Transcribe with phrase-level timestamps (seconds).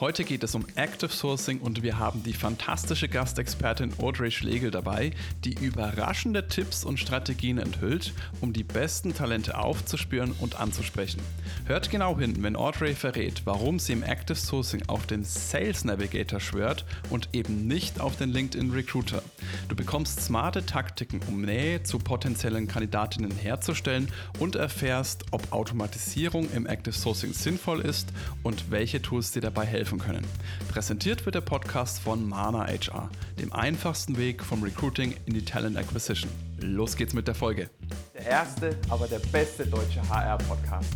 [0.00, 5.12] Heute geht es um Active Sourcing und wir haben die fantastische Gastexpertin Audrey Schlegel dabei,
[5.44, 11.20] die überraschende Tipps und Strategien enthüllt, um die besten Talente aufzuspüren und anzusprechen.
[11.66, 16.40] Hört genau hin, wenn Audrey verrät, warum sie im Active Sourcing auf den Sales Navigator
[16.40, 19.22] schwört und eben nicht auf den LinkedIn Recruiter.
[19.68, 24.08] Du bekommst smarte Taktiken, um Nähe zu potenziellen Kandidatinnen herzustellen
[24.40, 28.08] und erfährst, ob Automatisierung im Active Sourcing sinnvoll ist
[28.42, 30.26] und welche Tools dir dabei helfen helfen können.
[30.70, 35.76] Präsentiert wird der Podcast von Mana HR, dem einfachsten Weg vom Recruiting in die Talent
[35.76, 36.30] Acquisition.
[36.58, 37.68] Los geht's mit der Folge.
[38.14, 40.88] Der erste, aber der beste deutsche HR-Podcast.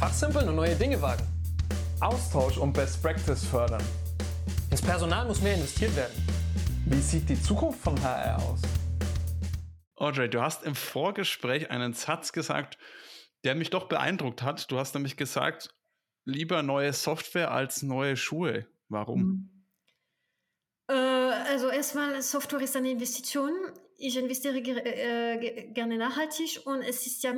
[0.00, 1.22] Fachsimpeln und neue Dinge wagen.
[2.00, 3.84] Austausch und Best Practice fördern.
[4.72, 6.26] Ins Personal muss mehr investiert werden.
[6.86, 8.62] Wie sieht die Zukunft von HR aus?
[9.94, 12.78] Audrey, du hast im Vorgespräch einen Satz gesagt,
[13.44, 14.68] der mich doch beeindruckt hat.
[14.72, 15.72] Du hast nämlich gesagt,
[16.24, 18.66] lieber neue Software als neue Schuhe.
[18.88, 19.22] Warum?
[19.22, 19.52] Mhm.
[20.88, 23.52] Äh, also erstmal, Software ist eine Investition.
[23.96, 27.32] Ich investiere äh, gerne nachhaltig und es ist ja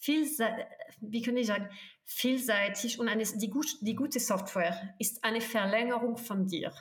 [0.00, 0.26] viel,
[1.00, 1.70] wie kann ich sagen,
[2.04, 6.72] vielseitig und eine, die, gut, die gute Software ist eine Verlängerung von dir.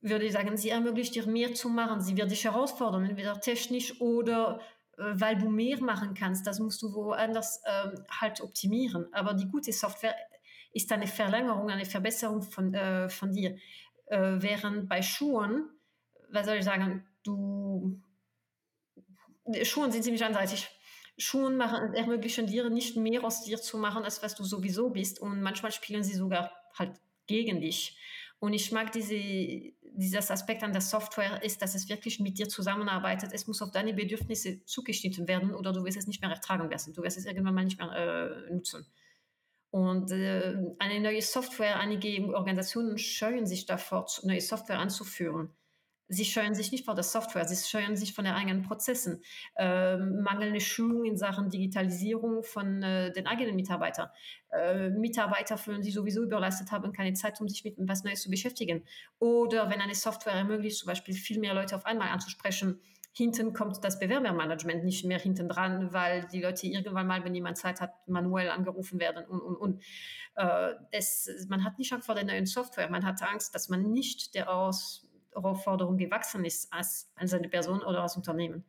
[0.00, 4.00] Würde ich sagen, sie ermöglicht dir mehr zu machen, sie wird dich herausfordern, entweder technisch
[4.00, 4.60] oder
[4.98, 6.46] weil du mehr machen kannst.
[6.46, 9.06] Das musst du woanders ähm, halt optimieren.
[9.12, 10.14] Aber die gute Software
[10.72, 13.56] ist eine Verlängerung, eine Verbesserung von, äh, von dir.
[14.06, 15.70] Äh, während bei Schuhen,
[16.30, 18.00] was soll ich sagen, du
[19.62, 20.68] Schuhe sind ziemlich einseitig.
[21.16, 25.20] Schuhe machen, ermöglichen dir nicht mehr aus dir zu machen, als was du sowieso bist.
[25.20, 26.92] Und manchmal spielen sie sogar halt
[27.26, 27.98] gegen dich.
[28.40, 29.16] Und ich mag diese,
[29.98, 33.32] dieses Aspekt an der Software ist, dass es wirklich mit dir zusammenarbeitet.
[33.32, 36.94] Es muss auf deine Bedürfnisse zugeschnitten werden oder du wirst es nicht mehr ertragen lassen.
[36.94, 38.86] Du wirst es irgendwann mal nicht mehr äh, nutzen.
[39.70, 45.50] Und äh, eine neue Software, einige Organisationen scheuen sich davor, neue Software anzuführen.
[46.08, 49.22] Sie scheuen sich nicht vor der Software, sie scheuen sich von den eigenen Prozessen.
[49.56, 54.08] Äh, mangelnde Schulung in Sachen Digitalisierung von äh, den eigenen Mitarbeitern.
[54.50, 58.30] Äh, Mitarbeiter fühlen sich sowieso überlastet, haben keine Zeit, um sich mit etwas Neues zu
[58.30, 58.84] beschäftigen.
[59.18, 62.80] Oder wenn eine Software ermöglicht, zum Beispiel viel mehr Leute auf einmal anzusprechen,
[63.12, 67.58] hinten kommt das Bewerbermanagement nicht mehr hinten dran, weil die Leute irgendwann mal, wenn jemand
[67.58, 69.82] Zeit hat, manuell angerufen werden und, und, und.
[70.36, 73.90] Äh, es, man hat nicht Angst vor der neuen Software, man hat Angst, dass man
[73.90, 75.07] nicht der aus
[75.42, 78.64] Herausforderung gewachsen ist als, als eine Person oder als Unternehmen.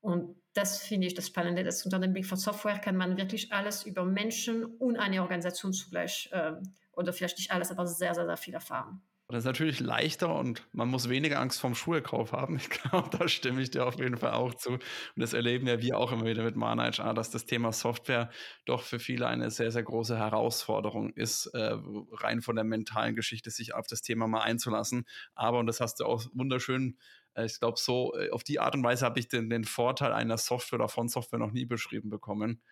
[0.00, 3.52] Und das finde ich das Spannende, dass unter dem Blick von Software kann man wirklich
[3.52, 6.52] alles über Menschen und eine Organisation zugleich, äh,
[6.92, 9.02] oder vielleicht nicht alles, aber sehr, sehr, sehr viel erfahren.
[9.30, 12.58] Das ist natürlich leichter und man muss weniger Angst vorm Schuhekauf haben.
[12.60, 14.70] Ich glaube, da stimme ich dir auf jeden Fall auch zu.
[14.70, 14.82] Und
[15.16, 18.30] das erleben ja wir auch immer wieder mit Mana dass das Thema Software
[18.64, 21.76] doch für viele eine sehr, sehr große Herausforderung ist, äh,
[22.12, 25.04] rein von der mentalen Geschichte sich auf das Thema mal einzulassen.
[25.34, 26.96] Aber, und das hast du auch wunderschön
[27.34, 30.12] äh, ich glaube, so äh, auf die Art und Weise habe ich den, den Vorteil
[30.12, 32.62] einer Software oder von Software noch nie beschrieben bekommen.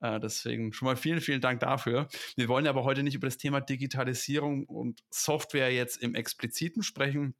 [0.00, 2.08] Äh, deswegen schon mal vielen, vielen Dank dafür.
[2.36, 7.34] Wir wollen aber heute nicht über das Thema Digitalisierung und Software jetzt im Expliziten sprechen,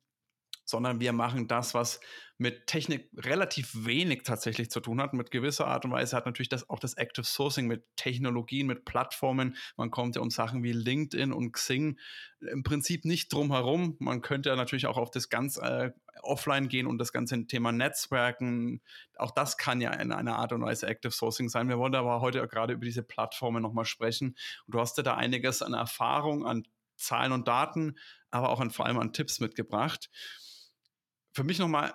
[0.69, 1.99] sondern wir machen das, was
[2.37, 5.15] mit Technik relativ wenig tatsächlich zu tun hat.
[5.15, 8.85] Mit gewisser Art und Weise hat natürlich das auch das Active Sourcing mit Technologien, mit
[8.85, 9.57] Plattformen.
[9.77, 11.99] Man kommt ja um Sachen wie LinkedIn und Xing
[12.41, 13.97] im Prinzip nicht drum herum.
[13.99, 15.91] Man könnte ja natürlich auch auf das ganz äh,
[16.23, 18.83] offline gehen und das ganze Thema Netzwerken.
[19.17, 21.69] Auch das kann ja in einer Art und Weise Active Sourcing sein.
[21.71, 24.37] Wir wollen aber heute gerade über diese Plattformen nochmal sprechen.
[24.67, 26.65] Und du hast ja da einiges an Erfahrung, an
[26.97, 27.97] Zahlen und Daten,
[28.31, 30.11] aber auch an, vor allem an Tipps mitgebracht
[31.39, 31.95] für mich nochmal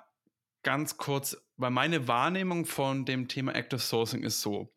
[0.63, 4.73] ganz kurz, weil meine Wahrnehmung von dem Thema Active Sourcing ist so.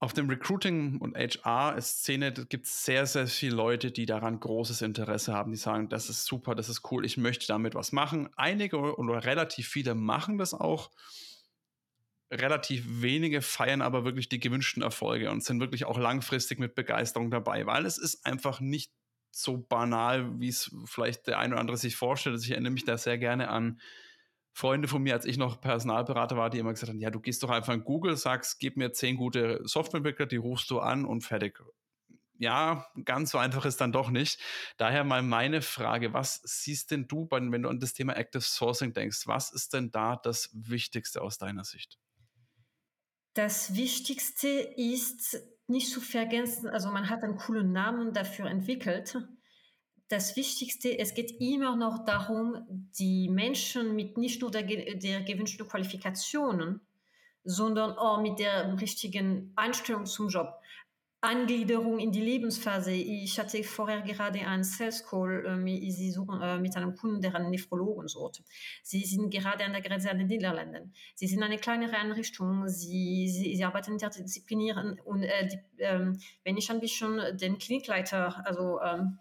[0.00, 5.34] Auf dem Recruiting- und HR-Szene gibt es sehr, sehr viele Leute, die daran großes Interesse
[5.34, 8.30] haben, die sagen, das ist super, das ist cool, ich möchte damit was machen.
[8.36, 10.90] Einige oder relativ viele machen das auch.
[12.32, 17.30] Relativ wenige feiern aber wirklich die gewünschten Erfolge und sind wirklich auch langfristig mit Begeisterung
[17.30, 18.90] dabei, weil es ist einfach nicht
[19.42, 22.34] so banal, wie es vielleicht der eine oder andere sich vorstellt.
[22.34, 23.80] Also ich erinnere mich da sehr gerne an
[24.52, 27.44] Freunde von mir, als ich noch Personalberater war, die immer gesagt haben, ja, du gehst
[27.44, 31.22] doch einfach in Google, sagst, gib mir zehn gute Softwareentwickler, die rufst du an und
[31.22, 31.60] fertig.
[32.40, 34.40] Ja, ganz so einfach ist dann doch nicht.
[34.76, 38.92] Daher mal meine Frage, was siehst denn du, wenn du an das Thema Active Sourcing
[38.92, 41.98] denkst, was ist denn da das Wichtigste aus deiner Sicht?
[43.34, 49.18] Das Wichtigste ist, nicht zu vergessen, also man hat einen coolen Namen dafür entwickelt.
[50.08, 52.66] Das Wichtigste, es geht immer noch darum,
[52.98, 56.80] die Menschen mit nicht nur der, der gewünschten Qualifikationen,
[57.44, 60.54] sondern auch mit der richtigen Einstellung zum Job
[61.20, 62.92] Angliederung in die Lebensphase.
[62.92, 67.20] Ich hatte vorher gerade einen Sales Call äh, mit, Sie suchen, äh, mit einem Kunden,
[67.20, 68.44] der einen Nephrologen sucht.
[68.84, 70.92] Sie sind gerade an der Grenze an den Niederlanden.
[71.16, 72.68] Sie sind eine kleinere Einrichtung.
[72.68, 78.46] Sie, Sie, Sie arbeiten interdisziplinieren und äh, die, ähm, wenn ich ein bisschen den Klinikleiter,
[78.46, 79.18] also ähm,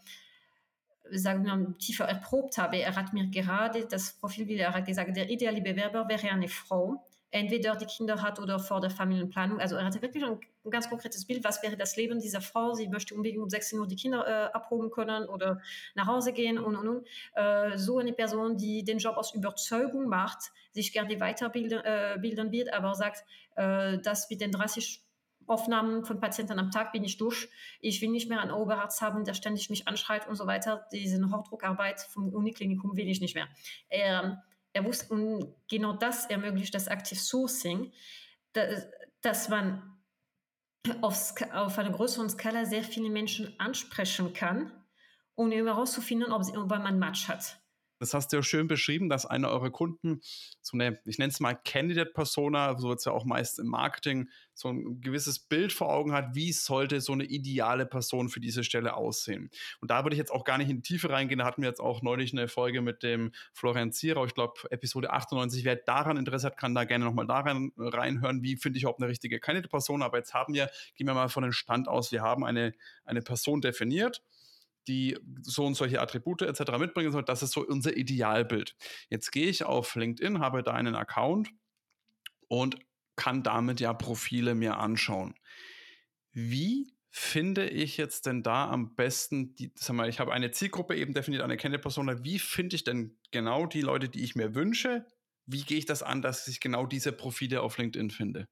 [1.12, 5.16] sagen wir, tiefer erprobt habe, er hat mir gerade das Profil wieder, er hat gesagt,
[5.16, 7.04] der ideale Bewerber wäre eine Frau,
[7.38, 9.60] entweder die Kinder hat oder vor der Familienplanung.
[9.60, 10.40] Also er hatte wirklich ein,
[10.70, 12.74] ganz konkretes Bild, was wäre das Leben dieser Frau.
[12.74, 15.62] Sie möchte unbedingt um 16 Uhr die Kinder äh, abholen können oder
[15.96, 17.08] nach Hause gehen und, und, und.
[17.36, 22.74] Äh, so eine Person, die den Job aus Überzeugung macht, sich gerne weiterbilden äh, wird,
[22.74, 23.24] aber sagt,
[23.56, 25.04] äh, dass mit den 30
[25.48, 27.48] Aufnahmen von Patienten am Tag bin ich durch.
[27.80, 30.86] Ich will nicht mehr einen Oberarzt haben, der ständig mich anschreit und so weiter.
[30.92, 33.48] Diese Hochdruckarbeit vom Uniklinikum will ich nicht mehr.
[33.88, 34.44] Er,
[34.78, 37.92] er wusste, und genau das ermöglicht das Active Sourcing,
[39.22, 39.98] dass, man
[41.02, 44.72] auf, auf einer größeren Skala sehr viele Menschen ansprechen kann,
[45.36, 47.60] um herauszufinden, ob, sie, ob man ein Match hat.
[48.00, 50.22] Das hast du ja schön beschrieben, dass einer eurer Kunden
[50.62, 54.30] so eine, ich nenne es mal Candidate-Persona, so wird es ja auch meist im Marketing,
[54.54, 58.64] so ein gewisses Bild vor Augen hat, wie sollte so eine ideale Person für diese
[58.64, 59.50] Stelle aussehen.
[59.82, 61.40] Und da würde ich jetzt auch gar nicht in die Tiefe reingehen.
[61.40, 65.12] Da hatten wir jetzt auch neulich eine Folge mit dem Florian Zierer, ich glaube Episode
[65.12, 65.64] 98.
[65.64, 69.02] Wer daran Interesse hat, kann da gerne nochmal da rein, reinhören, wie finde ich überhaupt
[69.02, 70.02] eine richtige Candidate-Person.
[70.02, 72.74] Aber jetzt haben wir, gehen wir mal von dem Stand aus, wir haben eine,
[73.06, 74.24] eine Person definiert
[74.88, 76.78] die so und solche Attribute etc.
[76.80, 77.24] mitbringen soll.
[77.24, 78.76] Das ist so unser Idealbild.
[79.10, 81.50] Jetzt gehe ich auf LinkedIn, habe da einen Account
[82.48, 82.78] und
[83.16, 85.36] kann damit ja Profile mir anschauen.
[86.32, 90.96] Wie finde ich jetzt denn da am besten, die, sag mal, ich habe eine Zielgruppe
[90.96, 94.54] eben definiert, eine kennende Person, wie finde ich denn genau die Leute, die ich mir
[94.54, 95.06] wünsche?
[95.48, 98.46] Wie gehe ich das an, dass ich genau diese Profile auf LinkedIn finde?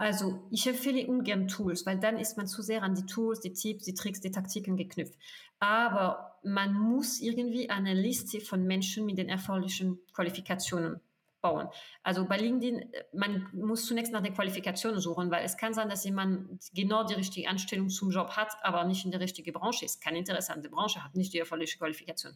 [0.00, 3.52] Also ich empfehle ungern Tools, weil dann ist man zu sehr an die Tools, die
[3.52, 5.12] Tipps, die Tricks, die Taktiken geknüpft.
[5.58, 11.00] Aber man muss irgendwie eine Liste von Menschen mit den erforderlichen Qualifikationen
[11.42, 11.68] bauen.
[12.02, 16.02] Also bei LinkedIn, man muss zunächst nach den Qualifikationen suchen, weil es kann sein, dass
[16.06, 20.02] jemand genau die richtige Anstellung zum Job hat, aber nicht in der richtigen Branche ist,
[20.02, 22.32] keine interessante Branche hat, nicht die erforderliche Qualifikation.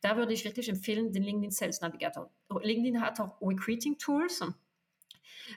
[0.00, 2.30] Da würde ich wirklich empfehlen, den LinkedIn Sales Navigator.
[2.62, 4.42] LinkedIn hat auch Recruiting Tools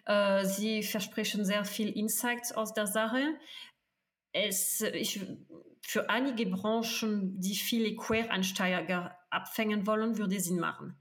[0.05, 3.37] äh, sie versprechen sehr viel Insights aus der Sache.
[4.31, 5.21] Es, ich,
[5.81, 10.97] für einige Branchen, die viele Quereinsteiger abfängen wollen, würde Sinn machen.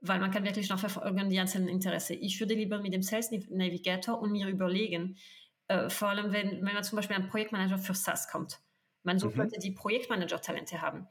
[0.00, 2.14] Weil man kann wirklich nachverfolgen die einzelnen Interesse.
[2.14, 5.18] Ich würde lieber mit dem Sales Navigator und mir überlegen,
[5.66, 8.60] äh, vor allem wenn, wenn man zum Beispiel ein Projektmanager für SaaS kommt
[9.02, 9.42] man sucht mhm.
[9.42, 11.08] Leute, die Projektmanager-Talente haben.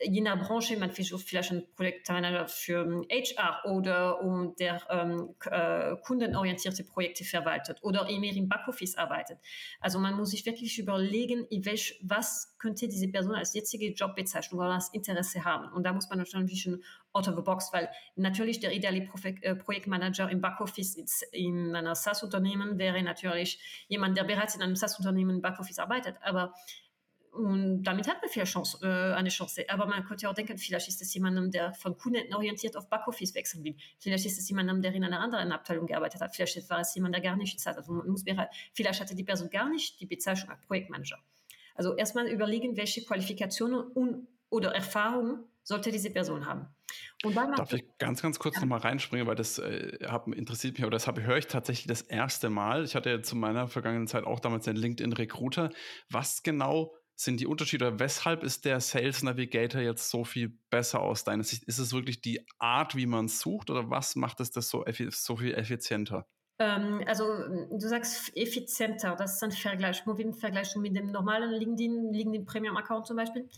[0.00, 5.34] Je nach Branche, man versucht vielleicht einen Projektmanager für HR ähm, oder um der ähm,
[5.44, 9.38] äh, kundenorientierte Projekte verwaltet oder immer im Backoffice arbeitet.
[9.80, 14.74] Also man muss sich wirklich überlegen, welch, was könnte diese Person als jetzige Jobbezeichnung oder
[14.74, 15.72] als Interesse haben.
[15.72, 19.08] Und da muss man natürlich ein bisschen out of the box, weil natürlich der ideale
[19.42, 25.36] äh, Projektmanager im Backoffice in einer SaaS-Unternehmen wäre natürlich jemand, der bereits in einem SaaS-Unternehmen
[25.36, 26.16] im Backoffice arbeitet.
[26.20, 26.52] Aber
[27.38, 29.64] und damit hat man viel Chance, äh, eine Chance.
[29.68, 33.32] Aber man könnte auch denken, vielleicht ist es jemandem, der von Kunden orientiert auf Backoffice
[33.36, 33.76] wechseln will.
[34.00, 36.34] Vielleicht ist es jemandem, der in einer anderen Abteilung gearbeitet hat.
[36.34, 37.88] Vielleicht war es jemand, der gar nicht Zeit hat.
[37.88, 38.24] Also muss,
[38.74, 41.18] vielleicht hatte die Person gar nicht die Bezeichnung als Projektmanager.
[41.76, 46.66] Also erstmal überlegen, welche Qualifikationen und, oder Erfahrungen sollte diese Person haben.
[47.22, 48.62] Darf ich ganz, ganz kurz ja.
[48.62, 52.50] nochmal reinspringen, weil das äh, hab, interessiert mich, oder das höre ich tatsächlich das erste
[52.50, 52.84] Mal.
[52.84, 55.70] Ich hatte ja zu meiner vergangenen Zeit auch damals den LinkedIn Recruiter.
[56.10, 57.98] Was genau sind die Unterschiede?
[57.98, 61.64] Weshalb ist der Sales Navigator jetzt so viel besser aus deiner Sicht?
[61.64, 65.36] Ist es wirklich die Art, wie man sucht oder was macht es das so, so
[65.36, 66.26] viel effizienter?
[66.60, 70.06] Ähm, also du sagst effizienter, das ist ein Vergleich.
[70.06, 73.48] Womit vergleichst du mit dem normalen LinkedIn, LinkedIn Premium Account zum Beispiel?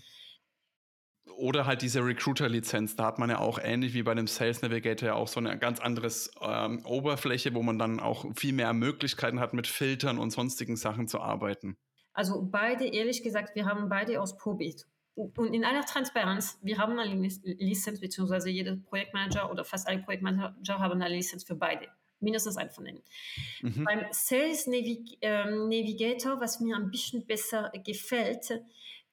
[1.36, 5.08] Oder halt diese Recruiter-Lizenz, da hat man ja auch ähnlich wie bei dem Sales Navigator
[5.08, 9.38] ja auch so eine ganz anderes ähm, Oberfläche, wo man dann auch viel mehr Möglichkeiten
[9.38, 11.76] hat, mit Filtern und sonstigen Sachen zu arbeiten.
[12.20, 14.86] Also beide, ehrlich gesagt, wir haben beide ausprobiert.
[15.14, 20.78] Und in aller Transparenz, wir haben eine Lizenz, beziehungsweise jeder Projektmanager oder fast alle Projektmanager
[20.78, 21.88] haben eine Lizenz für beide.
[22.20, 23.00] Mindestens ein von denen.
[23.62, 23.84] Mhm.
[23.84, 28.62] Beim Sales Navig ähm, Navigator, was mir ein bisschen besser gefällt,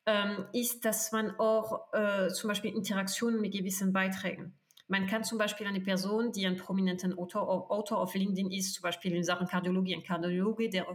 [0.05, 4.53] ähm, ist, dass man auch äh, zum Beispiel Interaktionen mit gewissen Beiträgen.
[4.89, 8.81] Man kann zum Beispiel eine Person, die einen prominenten Autor, Autor auf LinkedIn ist, zum
[8.81, 10.85] Beispiel in Sachen Kardiologie, ein Kardiologe, der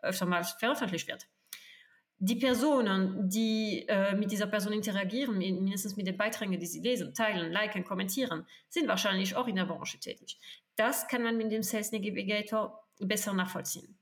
[0.00, 1.26] öfter mal veröffentlicht wird
[2.18, 7.14] die Personen, die äh, mit dieser Person interagieren, mindestens mit den Beiträgen, die sie lesen,
[7.14, 10.38] teilen, liken, kommentieren, sind wahrscheinlich auch in der Branche tätig.
[10.76, 13.98] Das kann man mit dem Sales Navigator besser nachvollziehen.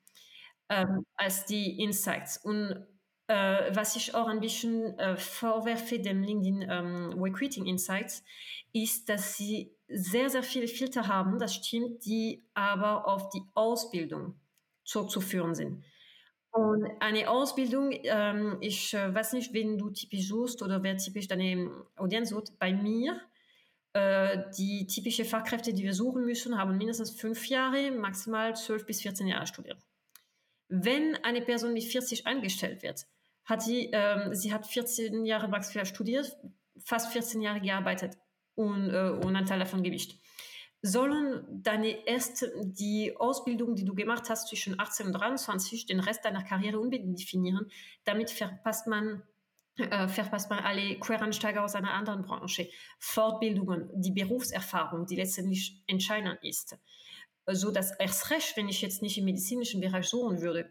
[0.68, 2.38] ähm, als die Insights.
[2.38, 2.86] Und
[3.26, 8.24] äh, was ich auch ein bisschen äh, vorwerfe dem LinkedIn ähm, Recruiting Insights,
[8.72, 14.40] ist, dass sie sehr, sehr viele Filter haben, das stimmt, die aber auf die Ausbildung
[14.84, 15.84] zurückzuführen sind.
[16.54, 21.26] Und eine Ausbildung, ähm, ich äh, weiß nicht, wen du typisch suchst oder wer typisch
[21.26, 22.56] deine Audienz sucht.
[22.60, 23.20] Bei mir,
[23.92, 29.02] äh, die typische Fachkräfte, die wir suchen müssen, haben mindestens fünf Jahre, maximal zwölf bis
[29.02, 29.78] 14 Jahre studiert.
[30.68, 33.04] Wenn eine Person mit 40 eingestellt wird,
[33.44, 36.36] hat sie, ähm, sie hat 14 Jahre maximal studiert,
[36.78, 38.16] fast 14 Jahre gearbeitet
[38.54, 40.20] und, äh, und einen Teil davon gewischt.
[40.86, 46.26] Sollen deine erste, die Ausbildung, die du gemacht hast zwischen 18 und 23, den Rest
[46.26, 47.70] deiner Karriere unbedingt definieren,
[48.04, 49.22] damit verpasst man
[49.76, 56.38] äh, verpasst man alle Quereinsteiger aus einer anderen Branche, Fortbildungen, die Berufserfahrung, die letztendlich entscheidend
[56.42, 56.76] ist.
[57.46, 60.70] So dass erst recht, wenn ich jetzt nicht im medizinischen Bereich suchen würde,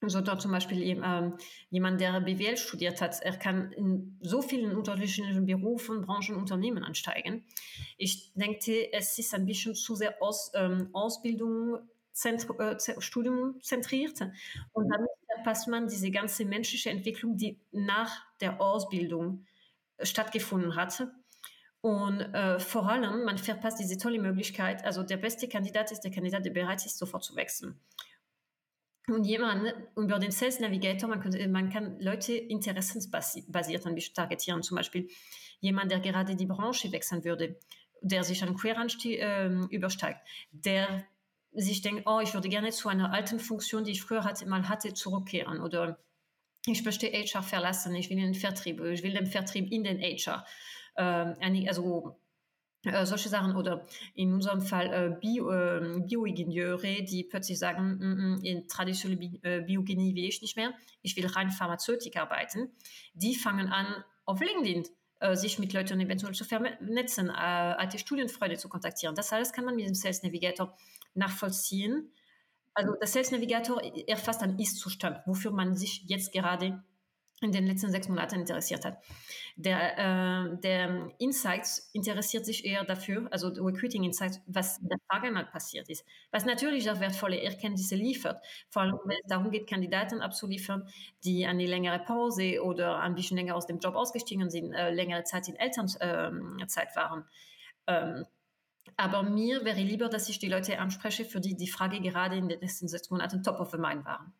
[0.00, 1.34] sondern zum Beispiel ähm,
[1.70, 7.44] jemand, der BWL studiert hat, er kann in so vielen unterschiedlichen Berufen, Branchen, Unternehmen ansteigen.
[7.96, 11.78] Ich denke, es ist ein bisschen zu sehr aus, ähm, Ausbildung,
[12.12, 14.20] Zentr äh, Studium zentriert
[14.72, 18.10] und damit verpasst man diese ganze menschliche Entwicklung, die nach
[18.40, 19.44] der Ausbildung
[20.00, 21.06] stattgefunden hat.
[21.82, 26.10] Und äh, vor allem, man verpasst diese tolle Möglichkeit, also der beste Kandidat ist der
[26.10, 27.78] Kandidat, der bereit ist, sofort zu wechseln.
[29.08, 34.62] Und jemand über den Sales Navigator, man, könnte, man kann Leute interessensbasiert ein bisschen targetieren.
[34.62, 35.08] Zum Beispiel
[35.60, 37.58] jemand, der gerade die Branche wechseln würde,
[38.02, 40.20] der sich an Queranstieg äh, übersteigt,
[40.50, 41.06] der
[41.52, 44.68] sich denkt, oh, ich würde gerne zu einer alten Funktion, die ich früher hatte, mal
[44.68, 45.98] hatte, zurückkehren oder
[46.66, 50.44] ich möchte HR verlassen, ich will den Vertrieb, ich will den Vertrieb in den HR.
[50.96, 52.18] Äh, also
[53.04, 58.44] solche Sachen oder in unserem Fall äh, Bio, äh, Bioingenieure, die plötzlich sagen, mm, mm,
[58.44, 62.70] in traditionelle Bi äh, Biogenie will ich nicht mehr, ich will rein Pharmazeutik arbeiten,
[63.14, 63.86] die fangen an
[64.24, 64.84] auf LinkedIn
[65.20, 69.14] äh, sich mit Leuten eventuell zu vernetzen, äh, alte Studienfreunde zu kontaktieren.
[69.14, 70.76] Das alles kann man mit dem Sales Navigator
[71.14, 72.12] nachvollziehen.
[72.74, 76.82] Also der Sales Navigator erfasst einen Ist-Zustand, wofür man sich jetzt gerade
[77.42, 78.98] in den letzten sechs Monaten interessiert hat.
[79.56, 85.50] Der, äh, der Insights interessiert sich eher dafür, also Recruiting Insights, was in der Vergangenheit
[85.52, 90.22] passiert ist, was natürlich auch wertvolle Erkenntnisse liefert, vor allem wenn es darum geht, Kandidaten
[90.22, 90.88] abzuliefern,
[91.24, 95.24] die eine längere Pause oder ein bisschen länger aus dem Job ausgestiegen sind, äh, längere
[95.24, 97.24] Zeit in Elternzeit äh, waren.
[97.86, 98.24] Ähm,
[98.96, 102.48] aber mir wäre lieber, dass ich die Leute anspreche, für die die Frage gerade in
[102.48, 104.32] den letzten sechs Monaten top of the mind waren.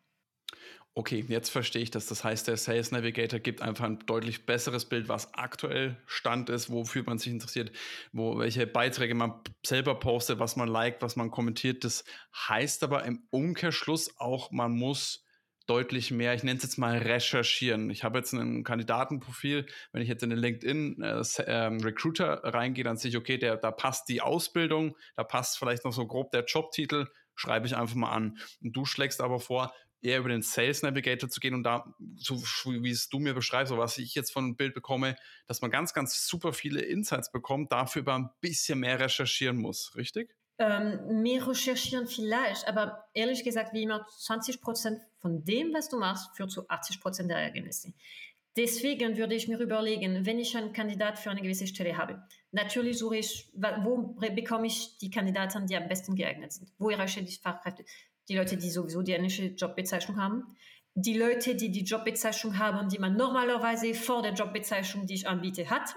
[0.97, 2.07] Okay, jetzt verstehe ich das.
[2.07, 6.71] Das heißt, der Sales Navigator gibt einfach ein deutlich besseres Bild, was aktuell Stand ist,
[6.71, 7.71] wofür man sich interessiert,
[8.13, 11.83] wo welche Beiträge man selber postet, was man liked, was man kommentiert.
[11.83, 15.23] Das heißt aber im Umkehrschluss auch, man muss
[15.67, 17.91] deutlich mehr, ich nenne es jetzt mal recherchieren.
[17.91, 22.83] Ich habe jetzt ein Kandidatenprofil, wenn ich jetzt in den LinkedIn äh, ähm, Recruiter reingehe,
[22.83, 26.31] dann sehe ich, okay, der, da passt die Ausbildung, da passt vielleicht noch so grob
[26.31, 28.39] der Jobtitel, schreibe ich einfach mal an.
[28.63, 32.41] Und du schlägst aber vor, eher über den Sales Navigator zu gehen und da, so
[32.65, 35.15] wie es du mir beschreibst, was ich jetzt von einem Bild bekomme,
[35.47, 39.93] dass man ganz, ganz super viele Insights bekommt, dafür aber ein bisschen mehr recherchieren muss,
[39.95, 40.35] richtig?
[40.59, 45.99] Ähm, mehr recherchieren vielleicht, aber ehrlich gesagt, wie immer, 20 Prozent von dem, was du
[45.99, 47.93] machst, führt zu 80 Prozent der Ergebnisse.
[48.55, 52.97] Deswegen würde ich mir überlegen, wenn ich einen Kandidat für eine gewisse Stelle habe, natürlich
[52.97, 56.73] suche ich, wo bekomme ich die Kandidaten, die am besten geeignet sind?
[56.79, 57.85] Wo erreiche ich die Fachkräfte?
[58.27, 60.55] Die Leute, die sowieso die ähnliche Jobbezeichnung haben,
[60.95, 65.69] die Leute, die die Jobbezeichnung haben, die man normalerweise vor der Jobbezeichnung, die ich anbiete,
[65.69, 65.95] hat.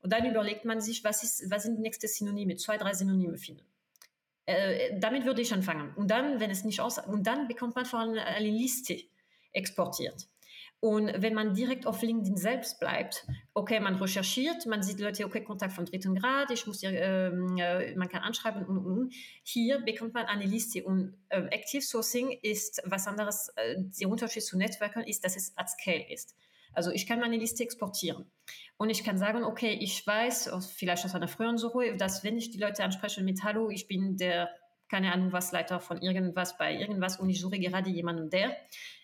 [0.00, 3.36] Und dann überlegt man sich, was, ist, was sind die nächsten Synonyme, zwei, drei Synonyme
[3.36, 3.66] finden.
[4.46, 5.92] Äh, damit würde ich anfangen.
[5.94, 8.98] Und dann, wenn es nicht aus, und dann bekommt man vor allem eine Liste
[9.52, 10.29] exportiert.
[10.80, 15.44] Und wenn man direkt auf LinkedIn selbst bleibt, okay, man recherchiert, man sieht Leute, okay,
[15.44, 19.14] Kontakt vom dritten Grad, ich muss hier, ähm, äh, man kann anschreiben und, und, und.
[19.42, 23.52] Hier bekommt man eine Liste und äh, Active Sourcing ist was anderes.
[23.56, 26.34] Äh, der Unterschied zu Netzwerken ist, dass es at Scale ist.
[26.72, 28.30] Also ich kann meine Liste exportieren
[28.78, 32.52] und ich kann sagen, okay, ich weiß, vielleicht aus einer früheren Suche, dass wenn ich
[32.52, 34.48] die Leute anspreche mit Hallo, ich bin der
[34.90, 38.56] keine Ahnung was, Leiter von irgendwas bei irgendwas und ich suche gerade jemanden, der,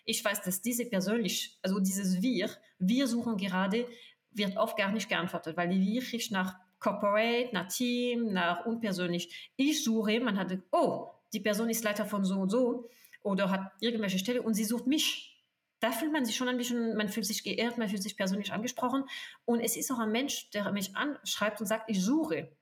[0.03, 3.87] ich weiß, dass diese persönlich, also dieses Wir, wir suchen gerade,
[4.31, 9.51] wird oft gar nicht geantwortet, weil die Wir riecht nach Corporate, nach Team, nach unpersönlich.
[9.55, 12.89] Ich suche, man hat, oh, die Person ist Leiter von so und so
[13.23, 15.33] oder hat irgendwelche Stelle und sie sucht mich.
[15.79, 18.51] Da fühlt man sich schon ein bisschen, man fühlt sich geehrt, man fühlt sich persönlich
[18.51, 19.05] angesprochen
[19.45, 22.56] und es ist auch ein Mensch, der mich anschreibt und sagt, ich suche.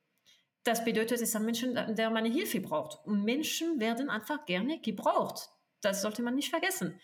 [0.65, 3.05] Das bedeutet, es ist ein Mensch, der meine Hilfe braucht.
[3.05, 5.49] Und Menschen werden einfach gerne gebraucht.
[5.81, 6.99] Das sollte man nicht vergessen.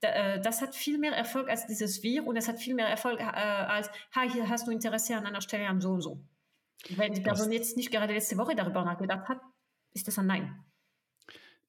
[0.00, 3.20] Äh, das hat viel mehr Erfolg als dieses Wir und es hat viel mehr Erfolg
[3.20, 6.20] äh, als, hi, hier hast du Interesse an einer Stelle an so und so.
[6.90, 9.40] Wenn die Person jetzt nicht gerade letzte Woche darüber nachgedacht hat,
[9.94, 10.64] ist das ein Nein.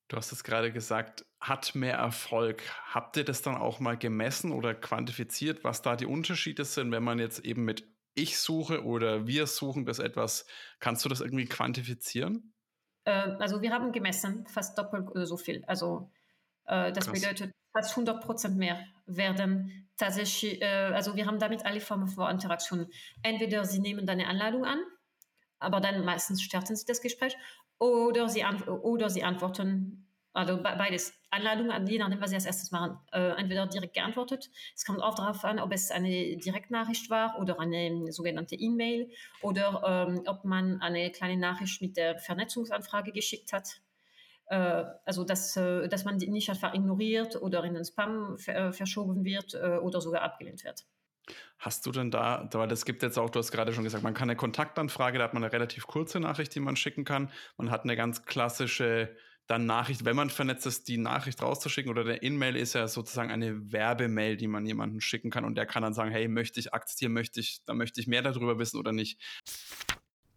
[0.08, 2.64] Du hast es gerade gesagt, hat mehr Erfolg.
[2.94, 7.04] Habt ihr das dann auch mal gemessen oder quantifiziert, was da die Unterschiede sind, wenn
[7.04, 7.86] man jetzt eben mit
[8.18, 10.46] ich suche oder wir suchen das etwas?
[10.80, 12.54] Kannst du das irgendwie quantifizieren?
[13.06, 15.64] Äh, also wir haben gemessen, fast doppelt so viel.
[15.66, 16.12] Also
[16.66, 17.22] äh, das Krass.
[17.22, 22.30] bedeutet, fast 100 Prozent mehr werden tatsächlich, äh, also wir haben damit alle Formen von
[22.32, 22.88] Interaktion.
[23.22, 24.80] Entweder sie nehmen deine Anladung an,
[25.60, 27.38] aber dann meistens starten sie das Gespräch,
[27.80, 30.07] oder sie, oder sie antworten,
[30.38, 34.52] also beides, Anladung, je nachdem, was sie als erstes machen, äh, entweder direkt geantwortet.
[34.76, 39.10] Es kommt auch darauf an, ob es eine Direktnachricht war oder eine sogenannte E-Mail
[39.42, 43.82] oder ähm, ob man eine kleine Nachricht mit der Vernetzungsanfrage geschickt hat.
[44.46, 48.72] Äh, also, dass, äh, dass man die nicht einfach ignoriert oder in den Spam äh,
[48.72, 50.86] verschoben wird äh, oder sogar abgelehnt wird.
[51.58, 54.14] Hast du denn da, weil das gibt jetzt auch, du hast gerade schon gesagt, man
[54.14, 57.32] kann eine Kontaktanfrage, da hat man eine relativ kurze Nachricht, die man schicken kann.
[57.58, 59.18] Man hat eine ganz klassische
[59.48, 63.32] dann Nachricht, wenn man vernetzt ist, die Nachricht rauszuschicken oder der In-Mail ist ja sozusagen
[63.32, 66.74] eine Werbemail, die man jemandem schicken kann und der kann dann sagen, hey, möchte ich
[66.74, 69.20] akzeptieren, möchte ich, da möchte ich mehr darüber wissen oder nicht.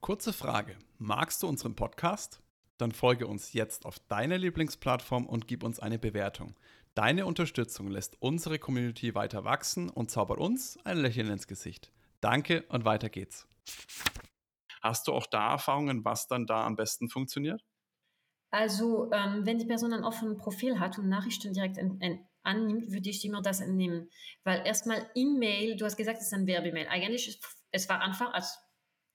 [0.00, 2.40] Kurze Frage, magst du unseren Podcast?
[2.78, 6.58] Dann folge uns jetzt auf deiner Lieblingsplattform und gib uns eine Bewertung.
[6.94, 11.92] Deine Unterstützung lässt unsere Community weiter wachsen und zaubert uns ein Lächeln ins Gesicht.
[12.20, 13.46] Danke und weiter geht's.
[14.80, 17.62] Hast du auch da Erfahrungen, was dann da am besten funktioniert?
[18.50, 22.90] Also, ähm, wenn die Person ein offenes Profil hat und Nachrichten direkt in, in, annimmt,
[22.90, 24.10] würde ich immer das entnehmen.
[24.44, 26.88] Weil erstmal E-Mail, du hast gesagt, es ist ein Werbemail.
[26.88, 28.58] Eigentlich, ist, es war einfach als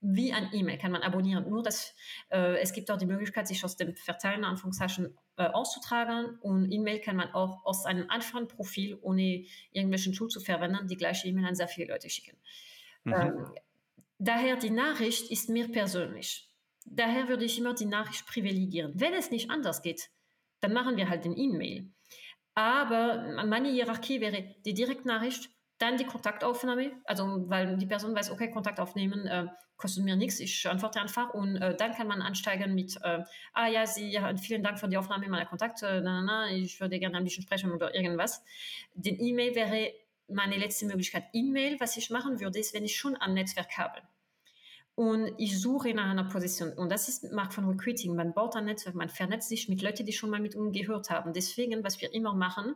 [0.02, 1.50] wie ein E-Mail kann man abonnieren.
[1.50, 1.96] Nur, dass
[2.30, 6.38] äh, es gibt auch die Möglichkeit, sich aus dem Verteilen Anführungszeichen äh, auszutragen.
[6.42, 10.98] Und E-Mail kann man auch aus einem einfachen Profil, ohne irgendwelchen Tool zu verwenden, die
[10.98, 12.38] gleiche E-Mail an sehr viele Leute schicken.
[13.04, 13.14] Mhm.
[13.14, 13.46] Ähm,
[14.20, 16.52] daher die Nachricht ist mir persönlich.
[16.86, 18.94] Daher würde ich immer die Nachricht privilegieren.
[18.96, 20.10] Wenn es nicht anders geht,
[20.62, 21.92] dann machen wir halt den E-Mail.
[22.54, 28.50] Aber meine Hierarchie wäre die Direktnachricht, dann die Kontaktaufnahme, also weil die Person weiß, okay,
[28.50, 32.74] Kontakt aufnehmen äh, kostet mir nichts, ich antworte einfach und äh, dann kann man ansteigen
[32.74, 36.46] mit, äh, ah ja, Sie, ja, vielen Dank für die Aufnahme meiner Kontakte, na, na,
[36.46, 38.42] na, ich würde gerne ein bisschen sprechen oder irgendwas.
[38.94, 39.92] Den E-Mail wäre
[40.30, 41.26] meine letzte Möglichkeit.
[41.34, 44.02] E-Mail, was ich machen würde, ist, wenn ich schon ein Netzwerk habe
[44.96, 46.72] und ich suche nach einer Position.
[46.74, 48.16] Und das ist Markt von Recruiting.
[48.16, 51.10] Man baut ein Netzwerk, man vernetzt sich mit Leuten, die schon mal mit uns gehört
[51.10, 51.34] haben.
[51.34, 52.76] Deswegen, was wir immer machen,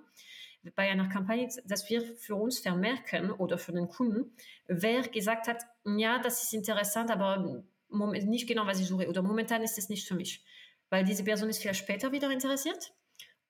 [0.75, 4.33] bei einer Kampagne, dass wir für uns vermerken oder für den Kunden,
[4.67, 9.63] wer gesagt hat, ja, das ist interessant, aber nicht genau, was ich suche oder momentan
[9.63, 10.43] ist es nicht für mich.
[10.89, 12.91] Weil diese Person ist vielleicht später wieder interessiert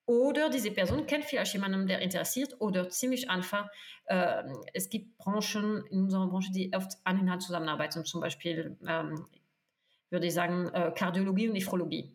[0.09, 3.69] oder diese Person kennt vielleicht jemanden, der interessiert oder ziemlich einfach.
[4.05, 4.41] Äh,
[4.73, 9.27] es gibt Branchen in unserer Branche, die oft aneinander zusammenarbeiten, zum Beispiel, ähm,
[10.09, 12.11] würde ich sagen, äh, Kardiologie und Nephrologie.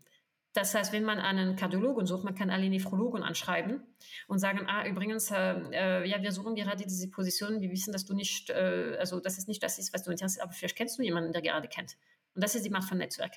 [0.54, 3.80] Das heißt, wenn man einen Kardiologen sucht, man kann alle Nephrologen anschreiben
[4.26, 8.04] und sagen, ah, übrigens, äh, äh, ja, wir suchen gerade diese Position, wir wissen, dass
[8.04, 10.98] du nicht, äh, also dass es nicht das ist, was du interessierst, aber vielleicht kennst
[10.98, 11.96] du jemanden, der gerade kennt.
[12.34, 13.34] Und das ist die Macht von Netzwerk.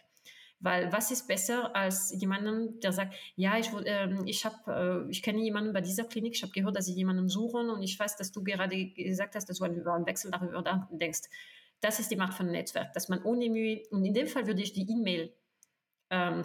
[0.59, 5.21] Weil was ist besser als jemanden, der sagt, ja, ich, äh, ich, hab, äh, ich
[5.21, 8.17] kenne jemanden bei dieser Klinik, ich habe gehört, dass sie jemanden suchen und ich weiß,
[8.17, 11.29] dass du gerade gesagt hast, dass du über einen Wechsel darüber denkst.
[11.79, 14.63] Das ist die Macht von Netzwerk, dass man ohne Mühe, und in dem Fall würde
[14.63, 15.31] ich die E-Mail
[16.09, 16.43] ähm,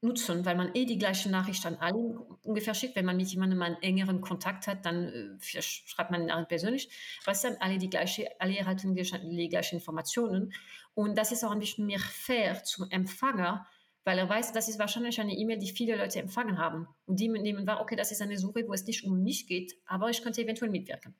[0.00, 1.98] nutzen, weil man eh die gleiche Nachricht an alle
[2.42, 2.94] ungefähr schickt.
[2.94, 6.88] Wenn man mit jemandem einen engeren Kontakt hat, dann äh, schreibt man ihn persönlich.
[7.24, 10.52] Was dann alle die gleiche, alle erhalten die, die gleichen Informationen.
[10.94, 13.66] Und das ist auch ein bisschen mehr fair zum Empfänger,
[14.04, 16.88] weil er weiß, das ist wahrscheinlich eine E-Mail, die viele Leute empfangen haben.
[17.06, 19.74] Und die nehmen wahr, okay, das ist eine Suche, wo es nicht um mich geht,
[19.84, 21.14] aber ich könnte eventuell mitwirken.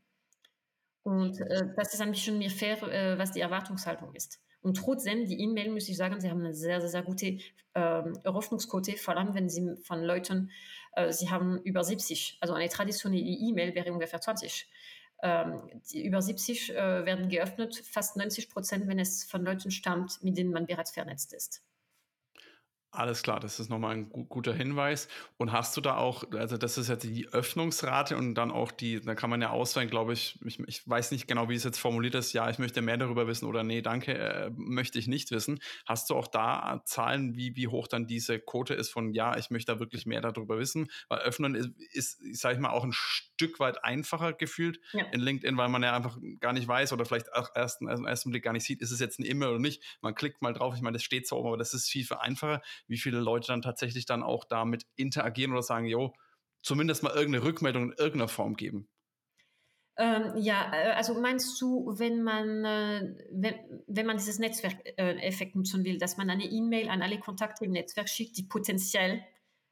[1.03, 4.41] Und äh, das ist ein bisschen mehr fair, äh, was die Erwartungshaltung ist.
[4.61, 7.38] Und trotzdem, die E-Mail, muss ich sagen, sie haben eine sehr, sehr, sehr gute
[7.75, 10.51] ähm, Eröffnungsquote, vor allem wenn sie von Leuten,
[10.94, 14.68] äh, sie haben über 70, also eine traditionelle E-Mail wäre ungefähr 20.
[15.21, 20.23] Ähm, die über 70 äh, werden geöffnet, fast 90 Prozent, wenn es von Leuten stammt,
[20.23, 21.62] mit denen man bereits vernetzt ist.
[22.90, 25.09] Alles klar, das ist nochmal ein guter Hinweis.
[25.37, 28.98] Und hast du da auch, also das ist jetzt die Öffnungsrate und dann auch die,
[29.01, 31.79] da kann man ja auswählen, glaube ich, ich, ich weiß nicht genau, wie es jetzt
[31.79, 35.31] formuliert ist, ja, ich möchte mehr darüber wissen oder nee, danke, äh, möchte ich nicht
[35.31, 35.61] wissen.
[35.85, 39.51] Hast du auch da Zahlen, wie, wie hoch dann diese Quote ist von ja, ich
[39.51, 40.90] möchte da wirklich mehr darüber wissen?
[41.09, 45.05] Weil öffnen ist, ist sage ich mal, auch ein Stück weit einfacher gefühlt ja.
[45.12, 48.31] in LinkedIn, weil man ja einfach gar nicht weiß oder vielleicht auch erst, im ersten
[48.31, 49.83] Blick gar nicht sieht, ist es jetzt ein E-Mail oder nicht.
[50.01, 52.16] Man klickt mal drauf, ich meine, das steht so oben, aber das ist viel, viel
[52.16, 56.14] einfacher wie viele Leute dann tatsächlich dann auch damit interagieren oder sagen, jo,
[56.62, 58.88] zumindest mal irgendeine Rückmeldung in irgendeiner Form geben.
[59.97, 63.55] Ähm, ja, äh, also meinst du, wenn man, äh, wenn,
[63.88, 67.73] wenn man dieses Netzwerkeffekt äh, nutzen will, dass man eine E-Mail an alle Kontakte im
[67.73, 69.25] Netzwerk schickt, die potenziell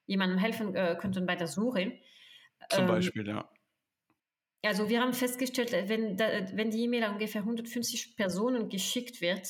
[0.06, 1.92] jemandem helfen äh, könnten bei der Suche?
[2.70, 3.48] Zum ähm, Beispiel, ja.
[4.64, 9.46] Also wir haben festgestellt, wenn, da, wenn die E-Mail an ungefähr 150 Personen geschickt wird,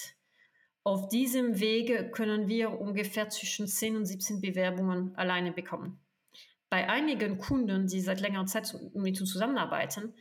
[0.87, 5.99] auf diesem Wege können wir ungefähr zwischen 10 und 17 Bewerbungen alleine bekommen.
[6.70, 10.14] Bei einigen Kunden, die seit längerer Zeit mit uns zusammenarbeiten,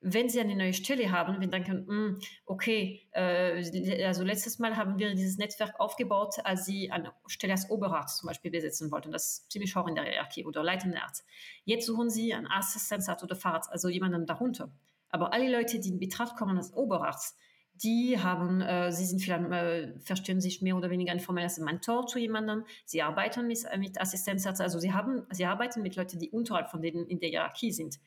[0.00, 4.98] wenn sie eine neue Stelle haben, wir denken, hm, okay, äh, also letztes Mal haben
[4.98, 9.12] wir dieses Netzwerk aufgebaut, als sie eine Stelle als Oberarzt zum Beispiel besetzen wollten.
[9.12, 11.24] Das ist ziemlich hoch in der Hierarchie oder leitender Arzt.
[11.64, 14.72] Jetzt suchen sie einen Assistenzarzt oder Fahrrad, also jemanden darunter.
[15.10, 17.38] Aber alle Leute, die in Betracht kommen als Oberarzt,
[17.82, 22.06] die haben, äh, sie sind vielleicht, äh, verstehen sich mehr oder weniger informell als Mentor
[22.06, 22.64] zu jemandem.
[22.84, 26.82] Sie arbeiten mit, mit Assistenzärzten, also sie haben, sie arbeiten mit Leuten, die unterhalb von
[26.82, 27.98] denen in der Hierarchie sind.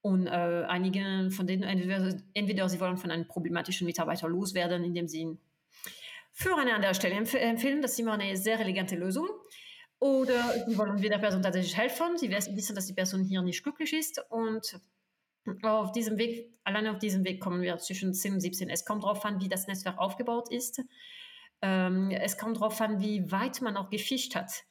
[0.00, 5.08] Und äh, einige von denen, entweder, entweder, sie wollen von einem problematischen Mitarbeiter loswerden, indem
[5.08, 5.38] sie ihn
[6.32, 7.82] für eine andere Stelle empf empfehlen.
[7.82, 9.28] Das ist immer eine sehr elegante Lösung.
[9.98, 12.16] Oder sie wollen der Person tatsächlich helfen.
[12.16, 14.22] Sie wissen, dass die Person hier nicht glücklich ist.
[14.30, 14.80] Und
[15.62, 18.70] auf diesem Weg, alleine auf diesem Weg kommen wir zwischen 10 und 17.
[18.70, 20.82] Es kommt darauf an, wie das Netzwerk aufgebaut ist.
[21.60, 24.64] Ähm, es kommt darauf an, wie weit man auch gefischt hat.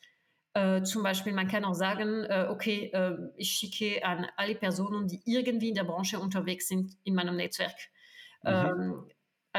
[0.53, 5.07] Äh, zum Beispiel, man kann auch sagen, äh, okay, äh, ich schicke an alle Personen,
[5.07, 7.75] die irgendwie in der Branche unterwegs sind, in meinem Netzwerk.
[8.43, 8.49] Mhm.
[8.49, 9.11] Ähm,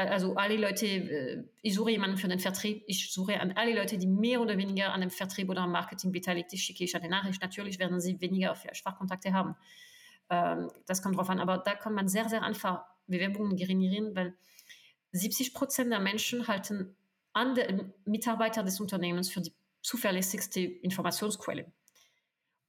[0.07, 3.97] also alle Leute, äh, ich suche jemanden für den Vertrieb, ich suche an alle Leute,
[3.97, 7.09] die mehr oder weniger an dem Vertrieb oder am Marketing beteiligt sind, schicke ich eine
[7.09, 7.41] Nachricht.
[7.41, 9.55] Natürlich werden sie weniger Schwachkontakte haben.
[10.29, 14.35] Ähm, das kommt drauf an, aber da kann man sehr, sehr einfach Bewerbungen generieren, weil
[15.11, 16.95] 70 Prozent der Menschen halten
[17.33, 21.71] andere Mitarbeiter des Unternehmens für die zuverlässigste Informationsquelle.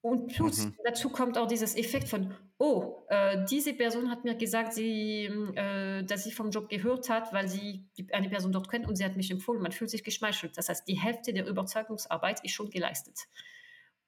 [0.03, 0.77] Und plus mhm.
[0.83, 6.03] dazu kommt auch dieses Effekt von, oh, äh, diese Person hat mir gesagt, sie, äh,
[6.05, 9.17] dass sie vom Job gehört hat, weil sie eine Person dort kennt und sie hat
[9.17, 9.61] mich empfohlen.
[9.61, 10.57] Man fühlt sich geschmeichelt.
[10.57, 13.19] Das heißt, die Hälfte der Überzeugungsarbeit ist schon geleistet.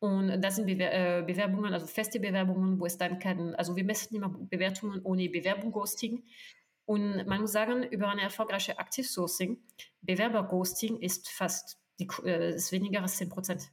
[0.03, 3.85] Und das sind Bewer äh, Bewerbungen, also feste Bewerbungen, wo es dann kann, also wir
[3.85, 6.25] messen immer Bewertungen ohne Bewerbung-Ghosting.
[6.87, 9.63] Und man muss sagen, über eine erfolgreiche Active Sourcing,
[10.01, 13.71] Bewerber-Ghosting ist fast die, äh, ist weniger als 10 Prozent.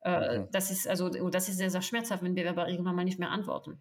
[0.00, 0.48] Äh, okay.
[0.50, 3.80] Das ist also, das ist sehr, sehr schmerzhaft, wenn Bewerber irgendwann mal nicht mehr antworten.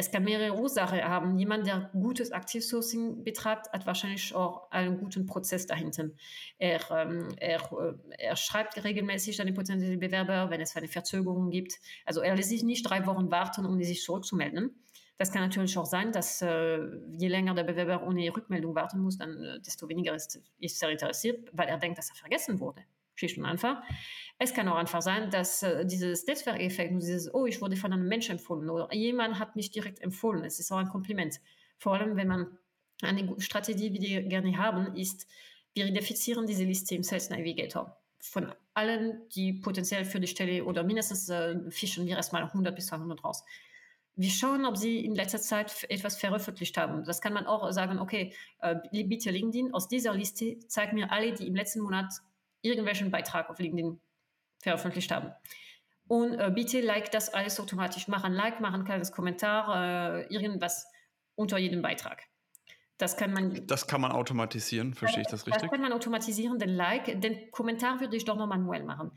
[0.00, 1.36] Es kann mehrere Ursachen haben.
[1.36, 6.08] Jemand, der gutes Aktivsourcing betreibt, hat wahrscheinlich auch einen guten Prozess dahinter.
[6.56, 11.50] Er, ähm, er, äh, er schreibt regelmäßig an die potenziellen Bewerber, wenn es eine Verzögerung
[11.50, 11.74] gibt.
[12.06, 14.74] Also er lässt sich nicht drei Wochen warten, um sich zurückzumelden.
[15.18, 16.78] Das kann natürlich auch sein, dass äh,
[17.18, 20.88] je länger der Bewerber ohne Rückmeldung warten muss, dann äh, desto weniger ist, ist er
[20.88, 22.80] interessiert, weil er denkt, dass er vergessen wurde.
[23.20, 23.82] Schlicht und einfach.
[24.38, 28.08] Es kann auch einfach sein, dass äh, dieses Netzwerkeffekt, dieses, oh, ich wurde von einem
[28.08, 31.40] Menschen empfohlen oder jemand hat mich direkt empfohlen, es ist auch ein Kompliment.
[31.78, 32.58] Vor allem, wenn man
[33.02, 35.26] eine Strategie, wie wir gerne haben, ist,
[35.74, 37.96] wir identifizieren diese Liste im Sales Navigator.
[38.18, 42.86] Von allen, die potenziell für die Stelle oder mindestens äh, fischen wir erstmal 100 bis
[42.86, 43.44] 200 raus
[44.20, 47.04] wir schauen, ob sie in letzter Zeit etwas veröffentlicht haben.
[47.04, 51.32] Das kann man auch sagen, okay, äh, bitte LinkedIn, aus dieser Liste zeig mir alle,
[51.32, 52.12] die im letzten Monat
[52.62, 54.00] irgendwelchen Beitrag auf LinkedIn
[54.62, 55.32] veröffentlicht haben.
[56.08, 58.08] Und äh, bitte like das alles automatisch.
[58.08, 60.86] Machen Like, machen kleines Kommentar, äh, irgendwas
[61.36, 62.24] unter jedem Beitrag.
[62.98, 63.66] Das kann man.
[63.66, 65.62] Das kann man automatisieren, verstehe ich das richtig?
[65.62, 69.12] Das kann man automatisieren, den Like, den Kommentar würde ich doch noch manuell machen.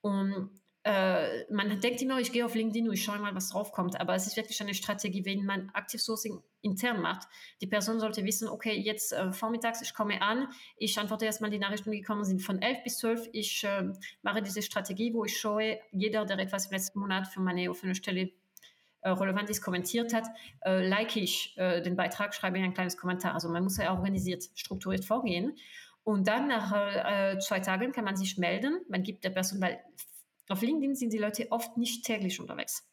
[0.00, 0.50] Und
[0.86, 4.00] äh, man denkt immer, ich gehe auf LinkedIn und ich schaue mal, was draufkommt.
[4.00, 7.26] Aber es ist wirklich eine Strategie, wenn man Active Sourcing intern macht.
[7.60, 10.46] Die Person sollte wissen, okay, jetzt äh, vormittags, ich komme an,
[10.76, 13.30] ich antworte erstmal die Nachrichten, die gekommen sind von 11 bis 12.
[13.32, 13.90] Ich äh,
[14.22, 17.96] mache diese Strategie, wo ich schaue, jeder, der etwas im letzten Monat für meine offene
[17.96, 18.30] Stelle
[19.00, 20.28] äh, relevant ist, kommentiert hat,
[20.60, 23.34] äh, like ich den Beitrag, schreibe ich ein kleines Kommentar.
[23.34, 25.56] Also man muss ja organisiert, strukturiert vorgehen.
[26.04, 28.78] Und dann nach zwei Tagen kann man sich melden.
[28.88, 29.80] Man gibt der Person, weil
[30.48, 32.88] auf LinkedIn sind die Leute oft nicht täglich unterwegs.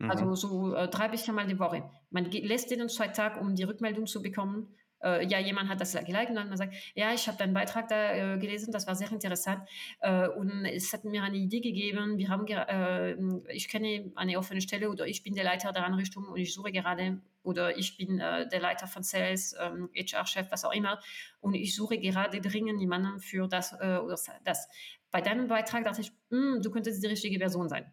[0.00, 0.10] Mhm.
[0.10, 1.88] Also so äh, drei bis viermal die Woche.
[2.10, 4.74] Man lässt denen zwei Tage, um die Rückmeldung zu bekommen.
[5.02, 7.88] Äh, ja, jemand hat das geliked und dann man sagt, ja, ich habe deinen Beitrag
[7.88, 9.66] da äh, gelesen, das war sehr interessant
[10.00, 12.18] äh, und es hat mir eine Idee gegeben.
[12.18, 13.16] Wir haben, äh,
[13.54, 16.70] ich kenne eine offene Stelle oder ich bin der Leiter der Anrichtung und ich suche
[16.70, 21.00] gerade oder ich bin äh, der Leiter von Sales, ähm, HR-Chef, was auch immer
[21.40, 24.68] und ich suche gerade dringend jemanden für das oder das
[25.10, 27.92] bei deinem Beitrag dachte ich, hm, du könntest die richtige Person sein.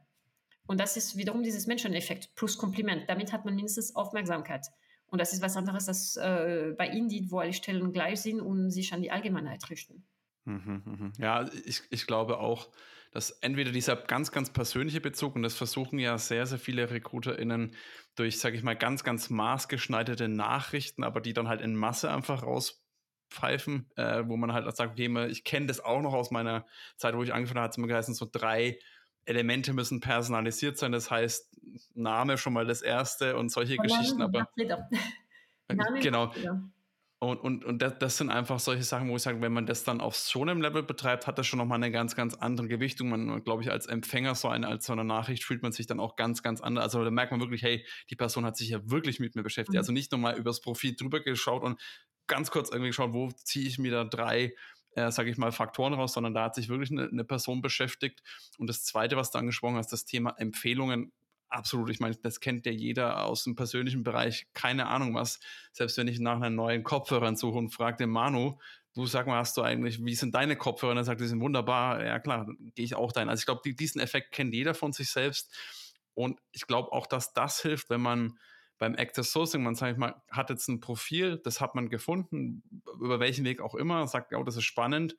[0.67, 3.07] Und das ist wiederum dieses Menscheneffekt plus Kompliment.
[3.07, 4.67] Damit hat man mindestens Aufmerksamkeit.
[5.07, 8.71] Und das ist was anderes als äh, bei Indeed, wo alle Stellen gleich sind und
[8.71, 10.05] sich an die Allgemeinheit richten.
[10.43, 11.13] Mhm, mhm.
[11.17, 12.69] Ja, ich, ich glaube auch,
[13.11, 17.73] dass entweder dieser ganz, ganz persönliche Bezug, und das versuchen ja sehr, sehr viele RecruiterInnen
[18.15, 22.43] durch, sage ich mal, ganz, ganz maßgeschneiderte Nachrichten, aber die dann halt in Masse einfach
[23.27, 26.65] rauspfeifen, äh, wo man halt sagt, okay, ich kenne das auch noch aus meiner
[26.97, 28.79] Zeit, wo ich angefangen habe, hat es immer geheißen, so drei
[29.25, 30.91] Elemente müssen personalisiert sein.
[30.91, 31.49] Das heißt,
[31.95, 34.47] Name schon mal das erste und solche und Geschichten, aber.
[35.69, 36.31] Name genau.
[37.19, 39.83] Und, und, und das, das, sind einfach solche Sachen, wo ich sage, wenn man das
[39.83, 43.09] dann auf so einem Level betreibt, hat das schon nochmal eine ganz, ganz andere Gewichtung.
[43.09, 45.99] Man, glaube ich, als Empfänger so eine, als so eine Nachricht fühlt man sich dann
[45.99, 46.83] auch ganz, ganz anders.
[46.83, 49.73] Also da merkt man wirklich, hey, die Person hat sich ja wirklich mit mir beschäftigt.
[49.73, 49.79] Mhm.
[49.79, 51.81] Also nicht nur mal übers Profil drüber geschaut und
[52.27, 54.53] ganz kurz irgendwie geschaut, wo ziehe ich mir da drei
[54.97, 58.23] äh, sage ich mal, Faktoren raus, sondern da hat sich wirklich eine, eine, Person beschäftigt.
[58.57, 61.13] Und das Zweite, was du angesprochen hast, das Thema Empfehlungen.
[61.49, 65.39] Absolut, ich meine, das kennt ja jeder aus dem persönlichen Bereich, keine Ahnung was.
[65.71, 68.57] Selbst wenn ich nach einem neuen Kopfhörern suche und frage den Manu,
[68.95, 70.91] du sag mal, hast du eigentlich, wie sind deine Kopfhörer?
[70.91, 72.03] Und er sagt, die sind wunderbar.
[72.03, 73.29] Ja klar, gehe ich auch dahin.
[73.29, 75.55] Also ich glaube, die, diesen Effekt kennt jeder von sich selbst.
[76.15, 78.39] Und ich glaube auch, dass das hilft, wenn man
[78.77, 82.63] beim Active Sourcing, man sagt mal, hat jetzt ein Profil, das hat man gefunden,
[83.01, 85.15] über welchen Weg auch immer, sagt, oh, das ist spannend.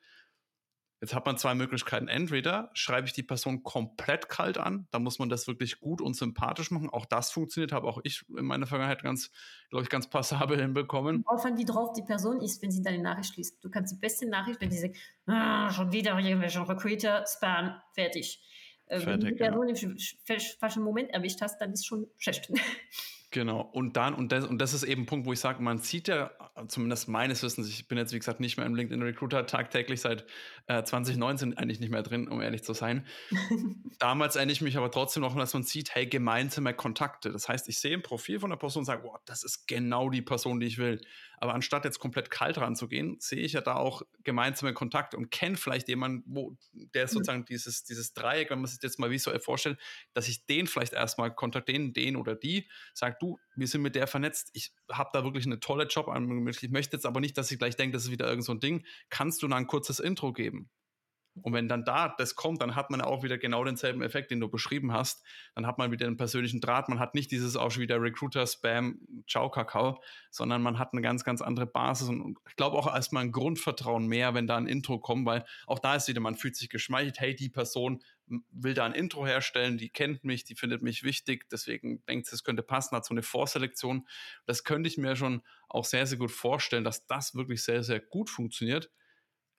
[1.00, 2.08] Jetzt hat man zwei Möglichkeiten.
[2.08, 6.14] Entweder schreibe ich die Person komplett kalt an, da muss man das wirklich gut und
[6.14, 6.90] sympathisch machen.
[6.90, 9.30] Auch das funktioniert, habe auch ich in meiner Vergangenheit ganz,
[9.70, 11.22] glaube ich, ganz passabel hinbekommen.
[11.26, 13.62] Auch an, wie drauf die Person ist, wenn sie deine Nachricht liest.
[13.62, 18.42] Du kannst die beste Nachricht, wenn sie sagt, ah, schon wieder irgendwelche Recruiter, Spam, fertig.
[18.86, 20.34] Äh, fertig wenn du die Person ja.
[20.36, 22.52] im falschen Moment erwischt hast, dann ist schon schlecht.
[23.30, 25.76] Genau, und dann, und das, und das ist eben ein Punkt, wo ich sage, man
[25.76, 26.30] sieht ja,
[26.66, 30.24] zumindest meines Wissens, ich bin jetzt, wie gesagt, nicht mehr im LinkedIn Recruiter tagtäglich seit
[30.66, 33.06] äh, 2019 eigentlich nicht mehr drin, um ehrlich zu sein.
[33.98, 37.30] Damals erinnere ich mich aber trotzdem noch, dass man sieht, hey, gemeinsame Kontakte.
[37.30, 40.08] Das heißt, ich sehe ein Profil von der Person und sage, wow, das ist genau
[40.08, 40.98] die Person, die ich will.
[41.40, 45.56] Aber anstatt jetzt komplett kalt ranzugehen, sehe ich ja da auch gemeinsame Kontakte und kenne
[45.56, 47.08] vielleicht jemanden, wo der mhm.
[47.08, 49.78] sozusagen dieses, dieses Dreieck, wenn man sich jetzt mal visuell vorstellt,
[50.14, 54.06] dass ich den vielleicht erstmal kontaktieren, den oder die, sagt, du, wir sind mit der
[54.06, 57.50] vernetzt, ich habe da wirklich eine tolle Job an, ich möchte jetzt aber nicht, dass
[57.50, 60.00] ich gleich denke, das ist wieder irgend so ein Ding, kannst du da ein kurzes
[60.00, 60.70] Intro geben?
[61.42, 64.40] Und wenn dann da das kommt, dann hat man auch wieder genau denselben Effekt, den
[64.40, 65.24] du beschrieben hast.
[65.54, 66.88] Dann hat man wieder einen persönlichen Draht.
[66.88, 71.24] Man hat nicht dieses auch schon wieder Recruiter-Spam, Ciao Kakao, sondern man hat eine ganz,
[71.24, 72.08] ganz andere Basis.
[72.08, 75.78] Und ich glaube auch erstmal ein Grundvertrauen mehr, wenn da ein Intro kommt, weil auch
[75.78, 78.02] da ist wieder, man fühlt sich geschmeichelt, hey, die Person
[78.50, 82.34] will da ein Intro herstellen, die kennt mich, die findet mich wichtig, deswegen denkt sie,
[82.34, 84.06] es könnte passen, hat so eine Vorselektion.
[84.46, 88.00] Das könnte ich mir schon auch sehr, sehr gut vorstellen, dass das wirklich sehr, sehr
[88.00, 88.90] gut funktioniert.